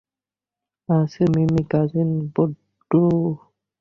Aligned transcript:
আছে 0.89 1.23
মিমি, 1.33 1.61
কাজিন 1.71 2.09
বুড্রু। 2.33 3.03